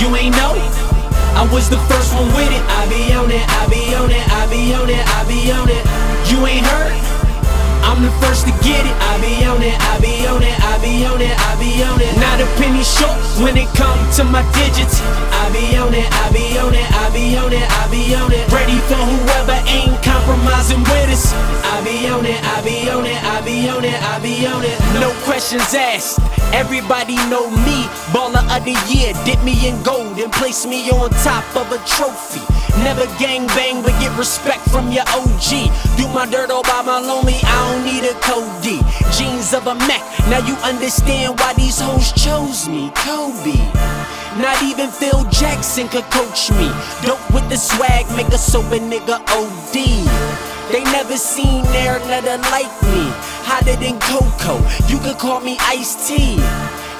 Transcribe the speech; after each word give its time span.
you 0.00 0.14
ain't 0.14 0.34
know? 0.36 0.54
I 1.34 1.46
was 1.52 1.68
the 1.68 1.78
first 1.90 2.14
one 2.14 2.26
with 2.34 2.50
it. 2.50 2.62
I 2.70 2.86
be 2.86 3.12
on 3.14 3.30
it, 3.30 3.42
I 3.42 3.66
be 3.66 3.94
on 3.94 4.10
it, 4.10 4.24
I 4.30 4.46
be 4.46 4.74
on 4.74 4.88
it, 4.90 5.02
I 5.02 5.22
be 5.26 5.50
on 5.50 5.68
it. 5.68 5.82
You 6.30 6.46
ain't 6.46 6.66
heard? 6.66 6.94
I'm 7.82 8.02
the 8.02 8.10
first 8.22 8.46
to 8.46 8.52
get 8.62 8.86
it. 8.86 8.94
I 8.94 9.18
be 9.18 9.44
on 9.46 9.62
it, 9.62 9.74
I 9.74 9.98
be 9.98 10.26
on 10.26 10.42
it, 10.42 10.54
I 10.62 10.78
be 10.78 11.06
on 11.06 11.20
it, 11.20 11.34
I 11.34 11.52
be 11.58 11.82
on 11.82 11.98
it. 12.00 12.14
Not 12.18 12.38
a 12.38 12.46
penny 12.58 12.82
short 12.82 13.18
when 13.42 13.56
it 13.56 13.68
come 13.74 13.98
to 14.18 14.24
my 14.24 14.42
digits. 14.54 15.02
I 15.02 15.50
be 15.50 15.76
on 15.76 15.94
it, 15.94 16.06
I 16.06 16.30
be 16.30 16.58
on 16.58 16.74
it, 16.74 16.86
I 16.94 17.10
be 17.10 17.36
on 17.38 17.52
it, 17.52 17.66
I 17.66 17.84
be 17.90 18.14
on 18.14 18.30
it. 18.30 18.46
Ready 18.54 18.78
for 18.86 18.98
whoever 19.02 19.58
ain't 19.66 19.97
be 23.48 23.66
on 23.70 23.82
it, 23.82 23.96
I 23.96 24.20
be 24.20 24.44
on 24.46 24.60
it. 24.62 24.76
No 25.00 25.08
questions 25.24 25.72
asked. 25.72 26.20
Everybody 26.52 27.16
know 27.32 27.48
me, 27.64 27.88
baller 28.12 28.44
of 28.52 28.60
the 28.68 28.76
year. 28.92 29.16
Dip 29.24 29.40
me 29.42 29.56
in 29.66 29.82
gold 29.82 30.20
and 30.20 30.30
place 30.32 30.66
me 30.66 30.90
on 30.90 31.08
top 31.24 31.48
of 31.56 31.72
a 31.72 31.80
trophy. 31.88 32.44
Never 32.84 33.06
gang 33.16 33.46
bang, 33.56 33.80
but 33.80 33.96
get 34.04 34.12
respect 34.18 34.60
from 34.68 34.92
your 34.92 35.08
OG. 35.16 35.48
Do 35.96 36.04
my 36.12 36.28
dirt 36.28 36.50
all 36.50 36.62
by 36.62 36.82
my 36.82 37.00
lonely, 37.00 37.40
I 37.42 37.56
don't 37.72 37.84
need 37.88 38.04
a 38.04 38.14
Cody. 38.20 38.84
Jeans 39.16 39.54
of 39.54 39.66
a 39.66 39.74
Mac, 39.88 40.04
now 40.28 40.44
you 40.44 40.54
understand 40.60 41.40
why 41.40 41.54
these 41.54 41.80
hoes 41.80 42.12
chose 42.12 42.68
me. 42.68 42.92
Kobe. 42.94 43.56
Not 44.36 44.62
even 44.62 44.90
Phil 44.90 45.24
Jackson 45.30 45.88
could 45.88 46.04
coach 46.12 46.50
me. 46.52 46.68
Dope 47.02 47.24
with 47.32 47.48
the 47.48 47.56
swag, 47.56 48.04
make 48.14 48.28
a 48.28 48.38
sober 48.38 48.78
nigga 48.78 49.18
OD. 49.40 50.38
They 50.70 50.84
never 50.92 51.16
seen 51.16 51.64
there 51.72 51.96
another 51.96 52.36
like 52.52 52.70
me. 52.92 53.08
Hotter 53.48 53.80
than 53.80 53.96
Coco, 54.04 54.60
you 54.92 55.00
could 55.00 55.16
call 55.16 55.40
me 55.40 55.56
Ice 55.60 56.06
T. 56.06 56.36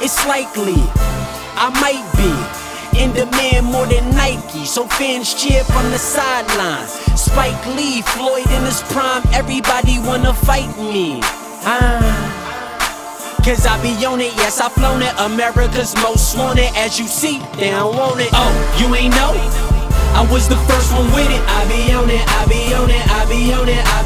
It's 0.01 0.25
likely 0.25 0.81
I 1.61 1.69
might 1.77 2.01
be 2.17 2.33
in 2.97 3.13
demand 3.13 3.67
more 3.67 3.85
than 3.85 4.09
Nike. 4.17 4.65
So 4.65 4.89
fans 4.89 5.35
cheer 5.37 5.63
from 5.65 5.91
the 5.91 5.99
sidelines. 5.99 6.97
Spike 7.21 7.61
Lee, 7.77 8.01
Floyd 8.01 8.49
in 8.49 8.65
his 8.65 8.81
prime, 8.89 9.21
everybody 9.37 10.01
wanna 10.01 10.33
fight 10.33 10.73
me. 10.79 11.21
Ah. 11.69 12.01
Cause 13.45 13.67
I 13.67 13.77
be 13.83 13.93
on 14.07 14.21
it, 14.23 14.33
yes, 14.41 14.59
I 14.59 14.71
flown 14.71 15.03
it. 15.03 15.13
America's 15.21 15.95
most 16.01 16.37
wanted. 16.37 16.73
As 16.77 16.99
you 16.99 17.07
see, 17.07 17.41
they 17.61 17.77
don't 17.77 17.95
want 17.95 18.21
it. 18.21 18.31
Oh, 18.33 18.53
you 18.81 18.89
ain't 18.97 19.13
know? 19.13 19.37
I 20.17 20.27
was 20.33 20.49
the 20.49 20.57
first 20.65 20.93
one 20.97 21.13
with 21.13 21.29
it. 21.29 21.45
I 21.45 21.69
be 21.69 21.93
on 21.93 22.09
it, 22.09 22.25
I 22.25 22.49
be 22.49 22.73
on 22.73 22.89
it, 22.89 23.05
I 23.05 23.29
be 23.29 23.53
on 23.53 23.69
it, 23.69 23.85
I 23.85 23.98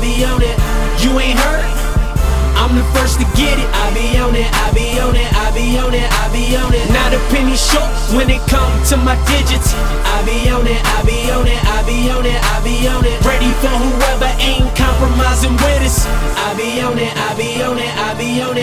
to 3.22 3.36
get 3.38 3.58
it. 3.58 3.68
I 3.70 3.94
be 3.94 4.18
on 4.18 4.34
it, 4.34 4.50
I 4.50 4.72
be 4.74 4.98
on 4.98 5.14
it, 5.14 5.30
I 5.30 5.50
be 5.54 5.78
on 5.78 5.94
it, 5.94 6.08
I 6.10 6.26
be 6.34 6.56
on 6.56 6.74
it. 6.74 6.84
Not 6.90 7.14
a 7.14 7.20
penny 7.30 7.56
short 7.56 7.90
when 8.16 8.28
it 8.30 8.42
come 8.50 8.72
to 8.90 8.96
my 8.96 9.14
digits. 9.30 9.74
I 9.74 10.18
be 10.26 10.50
on 10.50 10.66
it, 10.66 10.80
I 10.82 10.98
be 11.06 11.30
on 11.30 11.46
it, 11.46 11.60
I 11.62 11.82
be 11.86 12.10
on 12.10 12.26
it, 12.26 12.38
I 12.42 12.58
be 12.64 12.88
on 12.88 13.04
it. 13.04 13.16
Ready 13.22 13.50
for 13.62 13.70
whoever 13.70 14.30
ain't 14.42 14.66
compromising 14.74 15.54
with 15.54 15.86
us. 15.86 16.06
I 16.06 16.54
be 16.58 16.80
on 16.82 16.98
it, 16.98 17.14
I 17.14 17.30
be 17.38 17.51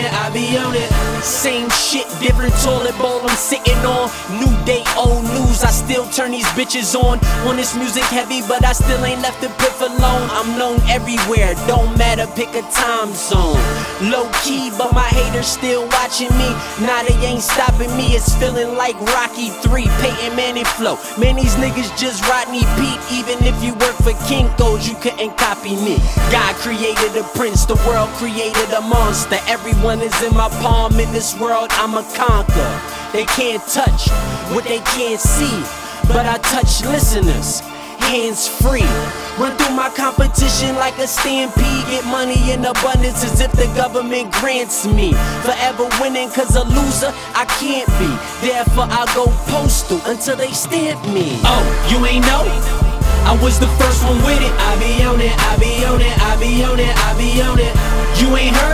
it, 0.00 0.12
I 0.12 0.30
be 0.32 0.56
on 0.56 0.74
it, 0.74 0.90
on. 0.92 1.22
Same 1.22 1.68
shit, 1.70 2.08
different 2.20 2.54
toilet 2.64 2.96
bowl 2.98 3.20
I'm 3.22 3.36
sitting 3.36 3.78
on. 3.84 4.08
New 4.40 4.52
day, 4.64 4.82
old 4.96 5.24
news. 5.36 5.62
I 5.62 5.70
still 5.70 6.06
turn 6.10 6.32
these 6.32 6.48
bitches 6.56 6.94
on. 6.94 7.18
When 7.46 7.56
this 7.56 7.76
music 7.76 8.04
heavy, 8.04 8.40
but 8.48 8.64
I 8.64 8.72
still 8.72 9.04
ain't 9.04 9.20
left 9.20 9.40
the 9.40 9.48
piff 9.60 9.80
alone. 9.80 10.28
I'm 10.32 10.58
known 10.58 10.80
everywhere, 10.88 11.54
don't 11.66 11.96
matter, 11.98 12.26
pick 12.34 12.48
a 12.54 12.62
time 12.72 13.12
zone. 13.12 13.60
Low 14.08 14.30
key, 14.42 14.70
but 14.78 14.92
my 14.94 15.08
haters 15.08 15.46
still 15.46 15.86
watching 16.00 16.32
me. 16.40 16.50
Nah, 16.80 17.02
they 17.04 17.16
ain't 17.26 17.42
stopping 17.42 17.92
me. 17.96 18.16
It's 18.16 18.34
feeling 18.36 18.76
like 18.76 18.98
Rocky 19.12 19.50
3, 19.60 19.84
Peyton 20.00 20.36
Manning 20.36 20.64
flow. 20.64 20.96
Man, 21.18 21.36
these 21.36 21.54
niggas 21.56 21.92
just 21.98 22.24
Rodney 22.28 22.64
Peete. 22.78 23.02
Even 23.12 23.42
if 23.44 23.56
you 23.62 23.74
work 23.74 23.96
for 24.00 24.16
Kinko's, 24.24 24.88
you 24.88 24.96
couldn't 24.96 25.36
copy 25.36 25.76
me. 25.76 25.98
God 26.30 26.54
created 26.56 27.16
a 27.16 27.24
prince, 27.36 27.66
the 27.66 27.76
world 27.86 28.08
created 28.16 28.70
a 28.72 28.80
monster. 28.80 29.38
Everyone 29.46 29.89
is 29.98 30.22
in 30.22 30.32
my 30.34 30.48
palm. 30.62 31.00
In 31.00 31.10
this 31.10 31.38
world, 31.40 31.68
I'm 31.72 31.94
a 31.94 32.04
conquer. 32.14 32.72
They 33.12 33.24
can't 33.24 33.62
touch 33.66 34.08
what 34.54 34.64
they 34.64 34.78
can't 34.94 35.18
see, 35.18 35.58
but 36.06 36.26
I 36.26 36.38
touch 36.38 36.84
listeners 36.84 37.60
hands 37.98 38.46
free. 38.46 38.86
Run 39.38 39.56
through 39.58 39.74
my 39.74 39.90
competition 39.90 40.74
like 40.76 40.96
a 40.98 41.06
stampede. 41.06 41.86
Get 41.90 42.04
money 42.06 42.52
in 42.52 42.64
abundance 42.64 43.22
as 43.24 43.40
if 43.40 43.52
the 43.52 43.66
government 43.74 44.32
grants 44.32 44.86
me. 44.86 45.12
Forever 45.42 45.88
winning, 46.00 46.30
cause 46.30 46.54
a 46.56 46.64
loser 46.64 47.12
I 47.34 47.44
can't 47.58 47.90
be. 47.98 48.10
Therefore, 48.46 48.86
I 48.90 49.10
go 49.14 49.26
postal 49.50 50.00
until 50.06 50.36
they 50.36 50.52
stamp 50.52 51.02
me. 51.14 51.38
Oh, 51.42 51.64
you 51.90 51.98
ain't 52.06 52.26
know? 52.26 52.46
I 53.26 53.38
was 53.42 53.58
the 53.58 53.68
first 53.78 54.02
one 54.04 54.18
with 54.24 54.40
it. 54.40 54.54
I 54.54 54.72
be 54.78 55.04
on 55.04 55.20
it, 55.20 55.34
I 55.50 55.56
be 55.58 55.84
on 55.84 56.00
it, 56.00 56.16
I 56.18 56.36
be 56.38 56.64
on 56.64 56.78
it, 56.78 56.94
I 56.96 57.10
be 57.18 57.42
on 57.42 57.58
it. 57.58 57.74
You 58.20 58.36
ain't 58.36 58.56
heard? 58.56 58.69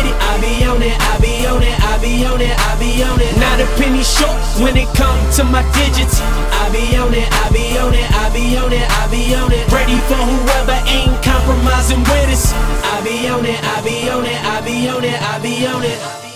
Get 0.00 0.08
it. 0.08 0.16
I 0.16 0.40
be 0.40 0.64
on 0.64 0.82
it, 0.82 0.96
I 0.96 1.20
be 1.20 1.46
on 1.46 1.62
it, 1.62 1.76
I 1.84 1.98
be 2.00 2.24
on 2.24 2.40
it, 2.40 2.56
I 2.56 2.72
be 2.80 3.02
on 3.04 3.20
it. 3.20 3.36
Not 3.36 3.60
a 3.60 3.66
penny 3.76 4.02
short 4.02 4.32
when 4.64 4.74
it 4.76 4.88
come 4.96 5.20
to 5.36 5.44
my 5.44 5.60
digits. 5.76 6.20
I 6.22 6.72
be 6.72 6.96
on 6.96 7.12
it, 7.12 7.28
I 7.28 7.50
be 7.52 7.76
on 7.76 7.92
it, 7.92 8.08
I 8.08 8.32
be 8.32 8.56
on 8.56 8.72
it, 8.72 8.88
I 8.88 9.08
be 9.10 9.34
on 9.34 9.52
it. 9.52 9.70
Ready 9.70 9.98
for 10.08 10.16
whoever 10.16 10.78
ain't 10.88 11.22
compromising 11.22 12.00
with 12.00 12.32
us. 12.32 12.52
I 12.54 13.04
be 13.04 13.28
on 13.28 13.44
it, 13.44 13.60
I 13.62 13.82
be 13.84 14.08
on 14.08 14.24
it, 14.24 14.40
I 14.42 14.64
be 14.64 14.88
on 14.88 15.04
it, 15.04 15.20
I 15.20 15.38
be 15.38 15.66
on 15.66 15.84
it. 15.84 16.29